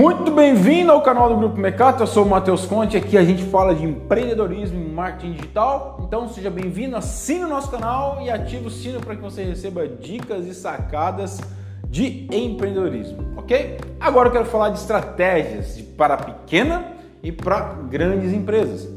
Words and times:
Muito 0.00 0.30
bem-vindo 0.30 0.90
ao 0.90 1.02
canal 1.02 1.28
do 1.28 1.36
Grupo 1.36 1.60
Mecato, 1.60 2.02
eu 2.02 2.06
sou 2.06 2.24
o 2.24 2.26
Matheus 2.26 2.64
Conte, 2.64 2.96
aqui 2.96 3.18
a 3.18 3.22
gente 3.22 3.44
fala 3.44 3.74
de 3.74 3.84
empreendedorismo 3.84 4.80
e 4.80 4.88
marketing 4.88 5.32
digital. 5.32 6.00
Então 6.06 6.26
seja 6.26 6.48
bem-vindo, 6.48 6.96
assine 6.96 7.44
o 7.44 7.46
nosso 7.46 7.70
canal 7.70 8.18
e 8.22 8.30
ative 8.30 8.68
o 8.68 8.70
sino 8.70 8.98
para 8.98 9.14
que 9.14 9.20
você 9.20 9.44
receba 9.44 9.86
dicas 9.86 10.46
e 10.46 10.54
sacadas 10.54 11.38
de 11.86 12.26
empreendedorismo, 12.34 13.34
ok? 13.36 13.76
Agora 14.00 14.28
eu 14.28 14.32
quero 14.32 14.46
falar 14.46 14.70
de 14.70 14.78
estratégias 14.78 15.78
para 15.98 16.16
pequena 16.16 16.92
e 17.22 17.30
para 17.30 17.74
grandes 17.90 18.32
empresas. 18.32 18.88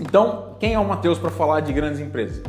Então, 0.00 0.56
quem 0.58 0.74
é 0.74 0.78
o 0.80 0.84
Matheus 0.84 1.20
para 1.20 1.30
falar 1.30 1.60
de 1.60 1.72
grandes 1.72 2.00
empresas? 2.00 2.42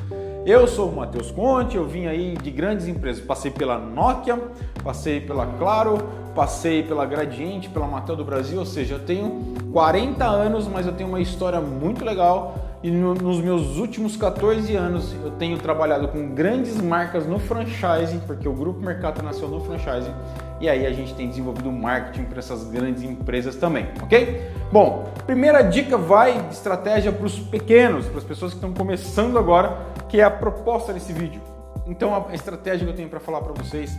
Eu 0.47 0.65
sou 0.65 0.87
o 0.89 0.95
Matheus 0.95 1.29
Conte, 1.29 1.75
eu 1.75 1.85
vim 1.85 2.05
aí 2.05 2.37
de 2.41 2.49
grandes 2.49 2.87
empresas, 2.87 3.21
passei 3.21 3.51
pela 3.51 3.77
Nokia, 3.77 4.41
passei 4.81 5.19
pela 5.19 5.45
Claro, 5.45 5.97
passei 6.33 6.81
pela 6.83 7.05
Gradiente, 7.05 7.67
pela 7.67 7.85
Matel 7.85 8.15
do 8.15 8.23
Brasil, 8.23 8.57
ou 8.57 8.65
seja, 8.65 8.95
eu 8.95 8.99
tenho 8.99 9.43
40 9.73 10.23
anos, 10.23 10.65
mas 10.65 10.85
eu 10.85 10.93
tenho 10.93 11.09
uma 11.09 11.19
história 11.19 11.59
muito 11.59 12.05
legal. 12.05 12.55
E 12.81 12.89
no, 12.89 13.13
nos 13.13 13.41
meus 13.41 13.75
últimos 13.75 14.15
14 14.15 14.73
anos 14.73 15.13
eu 15.21 15.31
tenho 15.31 15.57
trabalhado 15.57 16.07
com 16.07 16.29
grandes 16.29 16.79
marcas 16.79 17.27
no 17.27 17.39
franchising, 17.39 18.19
porque 18.25 18.47
o 18.47 18.53
Grupo 18.53 18.79
Mercato 18.79 19.21
nasceu 19.21 19.49
no 19.49 19.59
franchising. 19.59 20.13
E 20.61 20.69
aí 20.69 20.85
a 20.85 20.93
gente 20.93 21.13
tem 21.13 21.27
desenvolvido 21.27 21.69
marketing 21.69 22.23
para 22.23 22.39
essas 22.39 22.63
grandes 22.63 23.03
empresas 23.03 23.57
também, 23.57 23.87
ok? 24.01 24.49
Bom, 24.69 25.05
primeira 25.25 25.61
dica 25.61 25.97
vai 25.97 26.41
de 26.41 26.53
estratégia 26.53 27.11
para 27.11 27.25
os 27.25 27.39
pequenos, 27.39 28.05
para 28.07 28.17
as 28.17 28.23
pessoas 28.25 28.51
que 28.51 28.57
estão 28.57 28.73
começando 28.73 29.39
agora, 29.39 29.77
que 30.09 30.19
é 30.19 30.23
a 30.23 30.29
proposta 30.29 30.91
desse 30.91 31.13
vídeo. 31.13 31.41
Então 31.85 32.13
a 32.13 32.35
estratégia 32.35 32.85
que 32.85 32.91
eu 32.91 32.95
tenho 32.95 33.07
para 33.07 33.21
falar 33.21 33.39
para 33.39 33.53
vocês 33.53 33.97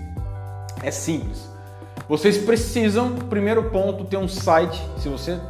é 0.82 0.90
simples. 0.90 1.48
Vocês 2.06 2.36
precisam, 2.36 3.14
primeiro 3.30 3.70
ponto, 3.70 4.04
ter 4.04 4.18
um 4.18 4.28
site. 4.28 4.78
Se 4.98 5.08
você 5.08 5.40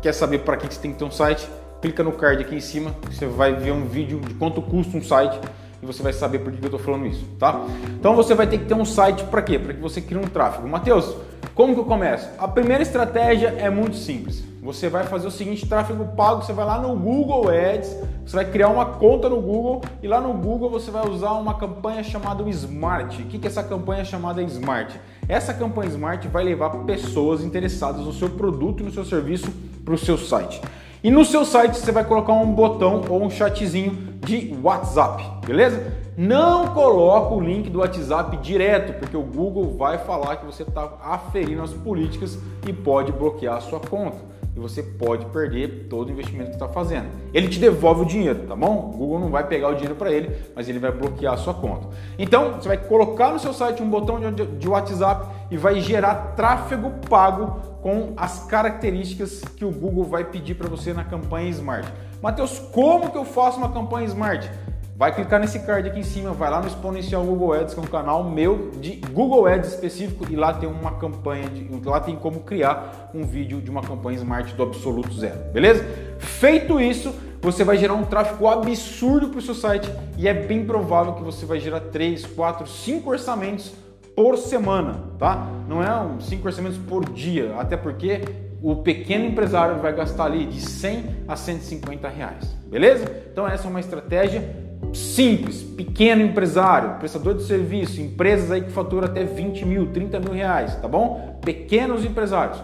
quer 0.00 0.12
saber 0.12 0.38
para 0.40 0.56
que 0.56 0.72
você 0.72 0.80
tem 0.80 0.92
que 0.92 0.98
ter 0.98 1.04
um 1.04 1.10
site, 1.10 1.48
clica 1.82 2.04
no 2.04 2.12
card 2.12 2.44
aqui 2.44 2.54
em 2.54 2.60
cima, 2.60 2.94
você 3.10 3.26
vai 3.26 3.54
ver 3.54 3.72
um 3.72 3.86
vídeo 3.86 4.20
de 4.20 4.34
quanto 4.34 4.62
custa 4.62 4.96
um 4.96 5.02
site 5.02 5.38
e 5.82 5.86
você 5.86 6.00
vai 6.02 6.12
saber 6.12 6.38
por 6.38 6.52
que 6.52 6.62
eu 6.62 6.66
estou 6.66 6.78
falando 6.78 7.06
isso, 7.06 7.26
tá? 7.38 7.60
Então 7.98 8.14
você 8.14 8.34
vai 8.34 8.46
ter 8.46 8.58
que 8.58 8.66
ter 8.66 8.74
um 8.74 8.84
site 8.84 9.24
para 9.24 9.42
quê? 9.42 9.58
Para 9.58 9.74
que 9.74 9.80
você 9.80 10.00
crie 10.00 10.18
um 10.18 10.28
tráfego. 10.28 10.68
Mateus, 10.68 11.14
como 11.54 11.72
que 11.72 11.80
eu 11.80 11.84
começo? 11.84 12.28
A 12.38 12.48
primeira 12.48 12.82
estratégia 12.82 13.54
é 13.58 13.70
muito 13.70 13.96
simples. 13.96 14.42
Você 14.60 14.88
vai 14.88 15.04
fazer 15.04 15.28
o 15.28 15.30
seguinte, 15.30 15.68
tráfego 15.68 16.06
pago, 16.16 16.42
você 16.42 16.52
vai 16.52 16.64
lá 16.64 16.80
no 16.80 16.96
Google 16.96 17.48
Ads, 17.48 17.94
você 18.26 18.34
vai 18.34 18.44
criar 18.46 18.70
uma 18.70 18.86
conta 18.86 19.28
no 19.28 19.40
Google 19.40 19.82
e 20.02 20.08
lá 20.08 20.20
no 20.20 20.32
Google 20.32 20.70
você 20.70 20.90
vai 20.90 21.06
usar 21.06 21.32
uma 21.32 21.54
campanha 21.54 22.02
chamada 22.02 22.42
Smart. 22.48 23.22
O 23.22 23.26
que 23.26 23.46
é 23.46 23.48
essa 23.48 23.62
campanha 23.62 24.04
chamada 24.04 24.42
Smart? 24.42 24.98
Essa 25.28 25.52
campanha 25.52 25.90
Smart 25.90 26.26
vai 26.28 26.42
levar 26.42 26.70
pessoas 26.84 27.44
interessadas 27.44 28.04
no 28.04 28.12
seu 28.12 28.30
produto 28.30 28.80
e 28.80 28.82
no 28.86 28.90
seu 28.90 29.04
serviço 29.04 29.52
para 29.84 29.94
o 29.94 29.98
seu 29.98 30.18
site. 30.18 30.60
E 31.04 31.10
no 31.10 31.24
seu 31.24 31.44
site 31.44 31.76
você 31.76 31.92
vai 31.92 32.02
colocar 32.02 32.32
um 32.32 32.52
botão 32.52 33.02
ou 33.10 33.22
um 33.22 33.28
chatzinho 33.28 33.92
de 34.24 34.56
WhatsApp, 34.62 35.46
beleza? 35.46 36.03
Não 36.16 36.68
coloca 36.68 37.34
o 37.34 37.40
link 37.40 37.68
do 37.68 37.80
WhatsApp 37.80 38.36
direto, 38.36 38.98
porque 39.00 39.16
o 39.16 39.22
Google 39.22 39.76
vai 39.76 39.98
falar 39.98 40.36
que 40.36 40.46
você 40.46 40.62
está 40.62 40.92
aferindo 41.02 41.62
as 41.62 41.72
políticas 41.72 42.38
e 42.66 42.72
pode 42.72 43.10
bloquear 43.10 43.56
a 43.56 43.60
sua 43.60 43.80
conta 43.80 44.34
e 44.56 44.60
você 44.60 44.82
pode 44.82 45.26
perder 45.26 45.88
todo 45.90 46.08
o 46.08 46.12
investimento 46.12 46.50
que 46.50 46.56
está 46.56 46.68
fazendo. 46.68 47.06
Ele 47.32 47.48
te 47.48 47.58
devolve 47.58 48.02
o 48.02 48.04
dinheiro, 48.04 48.46
tá 48.46 48.54
bom? 48.54 48.92
O 48.94 48.96
Google 48.96 49.18
não 49.18 49.30
vai 49.30 49.46
pegar 49.48 49.68
o 49.68 49.74
dinheiro 49.74 49.96
para 49.96 50.12
ele, 50.12 50.30
mas 50.54 50.68
ele 50.68 50.78
vai 50.78 50.92
bloquear 50.92 51.34
a 51.34 51.36
sua 51.36 51.54
conta. 51.54 51.88
Então, 52.16 52.52
você 52.52 52.68
vai 52.68 52.76
colocar 52.76 53.32
no 53.32 53.40
seu 53.40 53.52
site 53.52 53.82
um 53.82 53.90
botão 53.90 54.20
de 54.32 54.68
WhatsApp 54.68 55.26
e 55.50 55.56
vai 55.56 55.80
gerar 55.80 56.34
tráfego 56.36 56.92
pago 57.08 57.74
com 57.82 58.12
as 58.16 58.44
características 58.44 59.40
que 59.56 59.64
o 59.64 59.72
Google 59.72 60.04
vai 60.04 60.24
pedir 60.24 60.54
para 60.54 60.68
você 60.68 60.92
na 60.92 61.02
campanha 61.02 61.50
Smart. 61.50 61.92
Mateus, 62.22 62.60
como 62.72 63.10
que 63.10 63.18
eu 63.18 63.24
faço 63.24 63.58
uma 63.58 63.72
campanha 63.72 64.06
Smart? 64.06 64.48
Vai 64.96 65.12
clicar 65.12 65.40
nesse 65.40 65.58
card 65.58 65.88
aqui 65.88 65.98
em 65.98 66.04
cima, 66.04 66.30
vai 66.30 66.48
lá 66.48 66.60
no 66.60 66.68
Exponencial 66.68 67.24
Google 67.24 67.52
Ads, 67.52 67.74
que 67.74 67.80
é 67.80 67.82
um 67.82 67.86
canal 67.86 68.22
meu 68.22 68.70
de 68.80 68.92
Google 69.12 69.44
Ads 69.44 69.74
específico, 69.74 70.24
e 70.30 70.36
lá 70.36 70.52
tem 70.52 70.68
uma 70.68 70.92
campanha, 70.92 71.48
de, 71.48 71.68
lá 71.84 71.98
tem 71.98 72.14
como 72.14 72.40
criar 72.40 73.10
um 73.12 73.24
vídeo 73.24 73.60
de 73.60 73.68
uma 73.68 73.82
campanha 73.82 74.18
Smart 74.18 74.54
do 74.54 74.62
absoluto 74.62 75.12
zero, 75.12 75.50
beleza? 75.52 75.84
Feito 76.20 76.80
isso, 76.80 77.12
você 77.42 77.64
vai 77.64 77.76
gerar 77.76 77.94
um 77.94 78.04
tráfego 78.04 78.46
absurdo 78.46 79.30
para 79.30 79.40
o 79.40 79.42
seu 79.42 79.54
site 79.54 79.90
e 80.16 80.28
é 80.28 80.32
bem 80.32 80.64
provável 80.64 81.14
que 81.14 81.24
você 81.24 81.44
vai 81.44 81.58
gerar 81.58 81.80
3, 81.80 82.24
4, 82.26 82.64
5 82.64 83.10
orçamentos 83.10 83.72
por 84.14 84.38
semana, 84.38 85.10
tá? 85.18 85.48
Não 85.68 85.82
é 85.82 85.92
um 86.00 86.20
5 86.20 86.46
orçamentos 86.46 86.78
por 86.78 87.04
dia, 87.10 87.56
até 87.58 87.76
porque 87.76 88.20
o 88.62 88.76
pequeno 88.76 89.24
empresário 89.24 89.76
vai 89.78 89.92
gastar 89.92 90.26
ali 90.26 90.46
de 90.46 90.60
100 90.60 91.24
a 91.26 91.34
150 91.34 92.08
reais, 92.08 92.44
beleza? 92.66 93.04
Então 93.32 93.46
essa 93.46 93.66
é 93.66 93.70
uma 93.70 93.80
estratégia 93.80 94.63
simples, 94.94 95.62
pequeno 95.62 96.22
empresário, 96.22 96.98
prestador 96.98 97.34
de 97.34 97.42
serviço, 97.42 98.00
empresas 98.00 98.50
aí 98.50 98.62
que 98.62 98.70
faturam 98.70 99.06
até 99.06 99.24
20 99.24 99.64
mil, 99.66 99.92
30 99.92 100.20
mil 100.20 100.32
reais, 100.32 100.76
tá 100.76 100.88
bom? 100.88 101.38
Pequenos 101.44 102.04
empresários. 102.04 102.60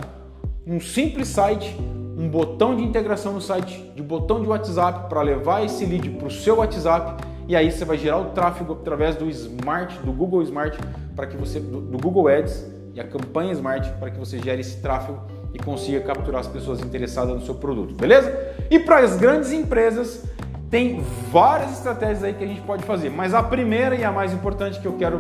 Um 0.67 0.81
simples 0.81 1.29
site, 1.29 1.77
um 2.17 2.29
botão 2.29 2.77
de 2.77 2.83
integração 2.83 3.33
no 3.33 3.41
site, 3.41 3.93
de 3.95 4.03
botão 4.03 4.41
de 4.41 4.49
WhatsApp 4.49 5.09
para 5.09 5.23
levar 5.23 5.65
esse 5.65 5.85
lead 5.85 6.11
para 6.11 6.29
o 6.29 6.31
seu 6.31 6.57
WhatsApp 6.57 7.23
e 7.51 7.57
aí 7.57 7.73
você 7.73 7.85
vai 7.85 7.99
gerar 7.99 8.19
o 8.19 8.27
tráfego 8.27 8.75
através 8.75 9.17
do 9.17 9.29
Smart, 9.29 9.99
do 10.05 10.13
Google 10.13 10.41
Smart, 10.43 10.79
para 11.17 11.27
que 11.27 11.37
você 11.37 11.59
do, 11.59 11.81
do 11.81 11.99
Google 11.99 12.29
Ads 12.29 12.65
e 12.95 13.01
a 13.01 13.05
campanha 13.05 13.51
Smart 13.51 13.91
para 13.99 14.09
que 14.09 14.21
você 14.21 14.39
gere 14.39 14.61
esse 14.61 14.81
tráfego 14.81 15.21
e 15.53 15.59
consiga 15.59 16.01
capturar 16.01 16.43
as 16.43 16.47
pessoas 16.47 16.79
interessadas 16.81 17.35
no 17.35 17.45
seu 17.45 17.57
produto, 17.57 17.93
beleza? 17.93 18.33
E 18.71 18.79
para 18.79 18.99
as 18.99 19.17
grandes 19.17 19.51
empresas, 19.51 20.25
tem 20.71 21.03
várias 21.33 21.73
estratégias 21.73 22.23
aí 22.23 22.33
que 22.33 22.45
a 22.45 22.47
gente 22.47 22.61
pode 22.61 22.85
fazer, 22.85 23.11
mas 23.11 23.35
a 23.35 23.43
primeira 23.43 23.97
e 23.97 24.05
a 24.05 24.13
mais 24.13 24.33
importante 24.33 24.79
que 24.79 24.87
eu 24.87 24.93
quero 24.93 25.19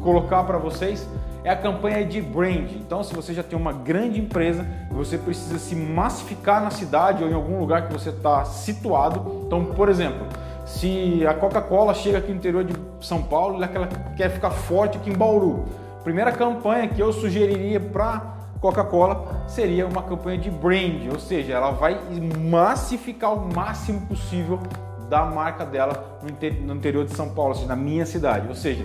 colocar 0.00 0.44
para 0.44 0.58
vocês 0.58 1.08
é 1.42 1.50
a 1.50 1.56
campanha 1.56 2.04
de 2.06 2.20
brand. 2.20 2.70
Então, 2.76 3.02
se 3.02 3.12
você 3.12 3.34
já 3.34 3.42
tem 3.42 3.58
uma 3.58 3.72
grande 3.72 4.20
empresa 4.20 4.64
e 4.88 4.94
você 4.94 5.18
precisa 5.18 5.58
se 5.58 5.74
massificar 5.74 6.62
na 6.62 6.70
cidade 6.70 7.24
ou 7.24 7.28
em 7.28 7.34
algum 7.34 7.58
lugar 7.58 7.88
que 7.88 7.92
você 7.92 8.10
está 8.10 8.44
situado, 8.44 9.42
então, 9.44 9.64
por 9.64 9.88
exemplo, 9.88 10.24
se 10.64 11.26
a 11.26 11.34
Coca-Cola 11.34 11.94
chega 11.94 12.18
aqui 12.18 12.30
no 12.30 12.36
interior 12.36 12.62
de 12.62 12.74
São 13.00 13.24
Paulo 13.24 13.60
e 13.60 13.64
ela 13.64 13.88
quer 14.16 14.30
ficar 14.30 14.50
forte 14.50 14.98
aqui 14.98 15.10
em 15.10 15.14
Bauru, 15.14 15.64
primeira 16.04 16.30
campanha 16.30 16.86
que 16.86 17.00
eu 17.00 17.12
sugeriria 17.12 17.80
para 17.80 18.36
Coca-Cola 18.60 19.44
seria 19.48 19.84
uma 19.84 20.04
campanha 20.04 20.38
de 20.38 20.48
brand, 20.48 21.08
ou 21.12 21.18
seja, 21.18 21.54
ela 21.54 21.72
vai 21.72 21.98
massificar 22.48 23.34
o 23.34 23.52
máximo 23.52 24.02
possível 24.02 24.60
da 25.12 25.26
marca 25.26 25.66
dela 25.66 26.18
no 26.64 26.74
interior 26.74 27.04
de 27.04 27.14
São 27.14 27.28
Paulo, 27.28 27.54
seja, 27.54 27.66
na 27.66 27.76
minha 27.76 28.06
cidade. 28.06 28.48
Ou 28.48 28.54
seja, 28.54 28.82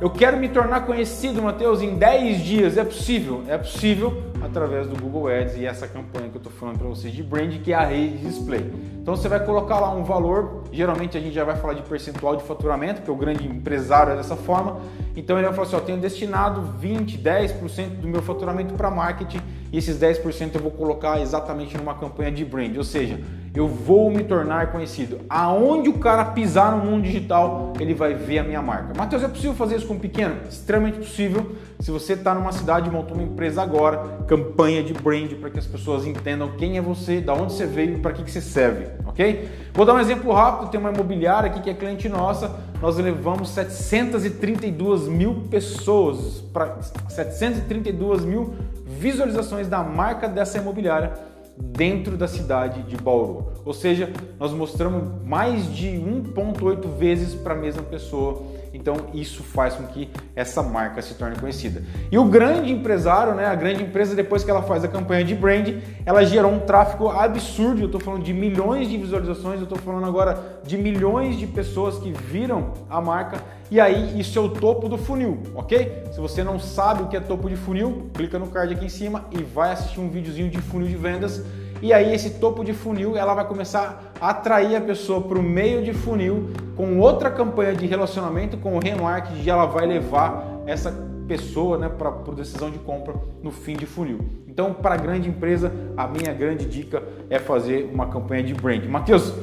eu 0.00 0.08
quero 0.08 0.38
me 0.38 0.48
tornar 0.48 0.86
conhecido, 0.86 1.42
Matheus, 1.42 1.82
em 1.82 1.98
10 1.98 2.40
dias. 2.40 2.78
É 2.78 2.84
possível? 2.84 3.44
É 3.46 3.58
possível 3.58 4.22
através 4.42 4.86
do 4.86 4.98
Google 4.98 5.28
Ads 5.28 5.54
e 5.58 5.66
essa 5.66 5.86
campanha 5.86 6.30
que 6.30 6.36
eu 6.36 6.38
estou 6.38 6.52
falando 6.52 6.78
para 6.78 6.88
vocês 6.88 7.12
de 7.12 7.22
brand, 7.22 7.52
que 7.62 7.74
é 7.74 7.76
a 7.76 7.84
rede 7.84 8.16
de 8.16 8.26
display. 8.26 8.72
Então 9.02 9.14
você 9.14 9.28
vai 9.28 9.44
colocar 9.44 9.78
lá 9.78 9.90
um 9.94 10.02
valor, 10.02 10.64
geralmente 10.72 11.18
a 11.18 11.20
gente 11.20 11.34
já 11.34 11.44
vai 11.44 11.56
falar 11.56 11.74
de 11.74 11.82
percentual 11.82 12.36
de 12.36 12.44
faturamento, 12.44 13.02
porque 13.02 13.10
o 13.10 13.16
grande 13.16 13.46
empresário 13.46 14.14
é 14.14 14.16
dessa 14.16 14.34
forma. 14.34 14.80
Então 15.14 15.36
ele 15.36 15.46
vai 15.46 15.54
falar 15.54 15.66
assim: 15.66 15.76
ó, 15.76 15.80
tenho 15.80 15.98
destinado 15.98 16.62
20, 16.78 17.18
10% 17.18 17.88
do 18.00 18.08
meu 18.08 18.22
faturamento 18.22 18.72
para 18.74 18.90
marketing 18.90 19.40
e 19.70 19.78
esses 19.78 19.98
10% 19.98 20.54
eu 20.54 20.60
vou 20.60 20.70
colocar 20.70 21.20
exatamente 21.20 21.76
numa 21.76 21.94
campanha 21.94 22.32
de 22.32 22.44
brand, 22.44 22.76
ou 22.76 22.84
seja, 22.84 23.20
eu 23.56 23.66
vou 23.66 24.10
me 24.10 24.22
tornar 24.22 24.70
conhecido. 24.70 25.20
Aonde 25.30 25.88
o 25.88 25.94
cara 25.94 26.26
pisar 26.26 26.76
no 26.76 26.84
mundo 26.84 27.04
digital, 27.04 27.72
ele 27.80 27.94
vai 27.94 28.12
ver 28.12 28.40
a 28.40 28.44
minha 28.44 28.60
marca. 28.60 28.92
Matheus, 28.94 29.22
é 29.22 29.28
possível 29.28 29.54
fazer 29.54 29.76
isso 29.76 29.86
com 29.86 29.94
um 29.94 29.98
pequeno? 29.98 30.36
Extremamente 30.46 30.98
possível. 30.98 31.52
Se 31.80 31.90
você 31.90 32.12
está 32.12 32.34
numa 32.34 32.52
cidade 32.52 32.88
e 32.88 32.92
montou 32.92 33.16
uma 33.16 33.22
empresa 33.22 33.62
agora, 33.62 34.24
campanha 34.26 34.82
de 34.82 34.92
brand 34.92 35.32
para 35.40 35.48
que 35.48 35.58
as 35.58 35.66
pessoas 35.66 36.06
entendam 36.06 36.50
quem 36.58 36.76
é 36.76 36.82
você, 36.82 37.20
da 37.20 37.32
onde 37.32 37.54
você 37.54 37.64
veio 37.64 37.96
e 37.96 37.98
para 37.98 38.12
que, 38.12 38.22
que 38.22 38.30
você 38.30 38.42
serve, 38.42 38.88
ok? 39.06 39.48
Vou 39.72 39.86
dar 39.86 39.94
um 39.94 40.00
exemplo 40.00 40.32
rápido. 40.32 40.70
Tem 40.70 40.78
uma 40.78 40.90
imobiliária 40.90 41.50
aqui 41.50 41.60
que 41.62 41.70
é 41.70 41.74
cliente 41.74 42.10
nossa. 42.10 42.54
Nós 42.82 42.98
levamos 42.98 43.48
732 43.50 45.08
mil 45.08 45.46
pessoas, 45.50 46.42
para 46.52 46.76
732 47.08 48.22
mil 48.22 48.54
visualizações 48.84 49.66
da 49.66 49.82
marca 49.82 50.28
dessa 50.28 50.58
imobiliária 50.58 51.35
dentro 51.58 52.16
da 52.16 52.28
cidade 52.28 52.82
de 52.82 52.96
Bauru. 52.96 53.52
Ou 53.64 53.72
seja, 53.72 54.10
nós 54.38 54.52
mostramos 54.52 55.08
mais 55.24 55.74
de 55.74 55.88
1,8 55.88 56.88
vezes 56.96 57.34
para 57.34 57.54
a 57.54 57.56
mesma 57.56 57.82
pessoa 57.82 58.42
Então 58.86 59.06
isso 59.12 59.42
faz 59.42 59.74
com 59.74 59.84
que 59.84 60.08
essa 60.36 60.62
marca 60.62 61.02
se 61.02 61.14
torne 61.14 61.36
conhecida. 61.36 61.82
E 62.08 62.16
o 62.16 62.24
grande 62.26 62.70
empresário, 62.70 63.34
né, 63.34 63.46
a 63.46 63.54
grande 63.56 63.82
empresa, 63.82 64.14
depois 64.14 64.44
que 64.44 64.50
ela 64.50 64.62
faz 64.62 64.84
a 64.84 64.88
campanha 64.88 65.24
de 65.24 65.34
brand, 65.34 65.74
ela 66.04 66.24
gerou 66.24 66.52
um 66.52 66.60
tráfego 66.60 67.08
absurdo. 67.08 67.80
Eu 67.80 67.86
estou 67.86 68.00
falando 68.00 68.22
de 68.22 68.32
milhões 68.32 68.88
de 68.88 68.96
visualizações, 68.96 69.58
eu 69.58 69.64
estou 69.64 69.78
falando 69.78 70.06
agora 70.06 70.60
de 70.64 70.78
milhões 70.78 71.36
de 71.36 71.48
pessoas 71.48 71.98
que 71.98 72.12
viram 72.12 72.74
a 72.88 73.00
marca. 73.00 73.42
E 73.72 73.80
aí 73.80 74.20
isso 74.20 74.38
é 74.38 74.42
o 74.42 74.50
topo 74.50 74.88
do 74.88 74.96
funil, 74.96 75.42
ok? 75.56 76.04
Se 76.12 76.20
você 76.20 76.44
não 76.44 76.60
sabe 76.60 77.02
o 77.02 77.08
que 77.08 77.16
é 77.16 77.20
topo 77.20 77.48
de 77.48 77.56
funil, 77.56 78.08
clica 78.14 78.38
no 78.38 78.46
card 78.46 78.72
aqui 78.72 78.84
em 78.84 78.88
cima 78.88 79.24
e 79.32 79.42
vai 79.42 79.72
assistir 79.72 79.98
um 79.98 80.08
videozinho 80.08 80.48
de 80.48 80.58
funil 80.58 80.86
de 80.86 80.94
vendas 80.94 81.44
e 81.82 81.92
aí 81.92 82.14
esse 82.14 82.30
topo 82.30 82.64
de 82.64 82.72
funil 82.72 83.16
ela 83.16 83.34
vai 83.34 83.46
começar 83.46 84.12
a 84.18 84.30
atrair 84.30 84.76
a 84.76 84.80
pessoa 84.80 85.20
para 85.20 85.38
o 85.38 85.42
meio 85.42 85.84
de 85.84 85.92
funil 85.92 86.50
com 86.76 86.98
outra 86.98 87.30
campanha 87.30 87.74
de 87.74 87.86
relacionamento 87.86 88.56
com 88.58 88.76
o 88.76 88.78
remarketing 88.78 89.48
ela 89.48 89.66
vai 89.66 89.86
levar 89.86 90.46
essa 90.66 90.92
pessoa 91.26 91.78
né, 91.78 91.88
para 91.88 92.08
a 92.08 92.34
decisão 92.34 92.70
de 92.70 92.78
compra 92.78 93.14
no 93.42 93.50
fim 93.50 93.74
de 93.74 93.86
funil. 93.86 94.20
Então, 94.46 94.72
para 94.72 94.96
grande 94.96 95.28
empresa, 95.28 95.72
a 95.96 96.06
minha 96.06 96.32
grande 96.32 96.66
dica 96.66 97.02
é 97.28 97.38
fazer 97.38 97.90
uma 97.92 98.06
campanha 98.06 98.42
de 98.42 98.54
brand. 98.54 98.84
Matheus, 98.84 99.34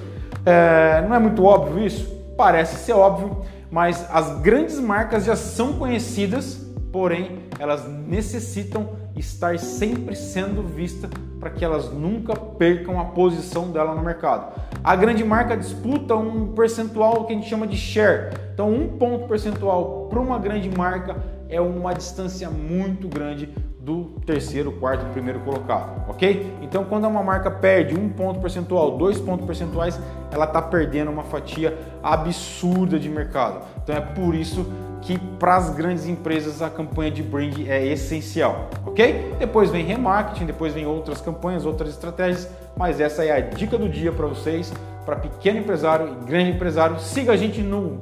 é, 0.45 1.03
não 1.07 1.15
é 1.15 1.19
muito 1.19 1.43
óbvio 1.43 1.85
isso? 1.85 2.07
Parece 2.37 2.77
ser 2.77 2.93
óbvio, 2.93 3.41
mas 3.69 4.07
as 4.11 4.39
grandes 4.41 4.79
marcas 4.79 5.25
já 5.25 5.35
são 5.35 5.73
conhecidas, 5.73 6.65
porém 6.91 7.39
elas 7.59 7.87
necessitam 7.87 9.02
estar 9.15 9.57
sempre 9.59 10.15
sendo 10.15 10.63
vista 10.63 11.09
para 11.39 11.49
que 11.49 11.63
elas 11.63 11.91
nunca 11.91 12.35
percam 12.35 12.99
a 12.99 13.05
posição 13.05 13.71
dela 13.71 13.93
no 13.93 14.01
mercado. 14.01 14.59
A 14.83 14.95
grande 14.95 15.23
marca 15.23 15.57
disputa 15.57 16.15
um 16.15 16.53
percentual 16.53 17.25
que 17.25 17.33
a 17.33 17.35
gente 17.35 17.49
chama 17.49 17.67
de 17.67 17.75
share. 17.75 18.33
Então, 18.53 18.71
um 18.71 18.97
ponto 18.97 19.27
percentual 19.27 20.07
para 20.09 20.19
uma 20.19 20.39
grande 20.39 20.69
marca 20.69 21.15
é 21.49 21.59
uma 21.59 21.93
distância 21.93 22.49
muito 22.49 23.07
grande 23.07 23.49
do 23.79 24.05
terceiro, 24.25 24.71
quarto, 24.71 25.05
primeiro 25.11 25.41
colocado, 25.41 26.09
ok? 26.09 26.53
Então, 26.61 26.85
quando 26.85 27.05
uma 27.05 27.21
marca 27.21 27.51
perde 27.51 27.93
um 27.93 28.07
ponto 28.07 28.39
percentual, 28.39 28.97
dois 28.97 29.19
pontos 29.19 29.45
percentuais, 29.45 29.99
ela 30.31 30.45
está 30.45 30.61
perdendo 30.61 31.11
uma 31.11 31.23
fatia 31.23 31.77
absurda 32.01 32.97
de 32.97 33.09
mercado. 33.09 33.65
Então, 33.83 33.93
é 33.93 33.99
por 33.99 34.33
isso 34.33 34.65
que 35.03 35.17
para 35.17 35.57
as 35.57 35.69
grandes 35.69 36.07
empresas 36.07 36.61
a 36.61 36.69
campanha 36.69 37.11
de 37.11 37.21
brand 37.21 37.53
é 37.67 37.85
essencial, 37.85 38.69
ok? 38.85 39.35
Depois 39.37 39.69
vem 39.69 39.85
remarketing, 39.85 40.45
depois 40.45 40.73
vem 40.73 40.85
outras 40.85 41.19
campanhas, 41.19 41.65
outras 41.65 41.89
estratégias, 41.89 42.49
mas 42.77 42.99
essa 42.99 43.23
é 43.23 43.31
a 43.31 43.41
dica 43.41 43.77
do 43.77 43.89
dia 43.89 44.11
para 44.11 44.25
vocês, 44.27 44.71
para 45.05 45.17
pequeno 45.17 45.59
empresário 45.59 46.07
e 46.07 46.25
grande 46.25 46.51
empresário. 46.51 46.99
Siga 46.99 47.33
a 47.33 47.37
gente 47.37 47.61
no 47.61 47.99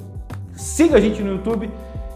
siga 0.54 0.98
a 0.98 1.00
gente 1.00 1.24
no 1.24 1.32
YouTube 1.32 1.72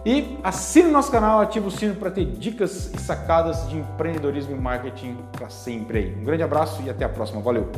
e 0.06 0.38
assine 0.44 0.92
nosso 0.92 1.12
canal, 1.12 1.40
ative 1.40 1.68
o 1.68 1.72
sino 1.72 1.96
para 1.96 2.12
ter 2.12 2.26
dicas 2.26 2.94
e 2.94 3.00
sacadas 3.00 3.68
de 3.68 3.78
empreendedorismo 3.78 4.56
e 4.56 4.60
marketing 4.60 5.18
para 5.32 5.50
sempre 5.50 5.98
aí. 5.98 6.16
Um 6.16 6.24
grande 6.24 6.44
abraço 6.44 6.84
e 6.84 6.90
até 6.92 7.06
a 7.06 7.10
próxima. 7.10 7.42
Valeu. 7.42 7.72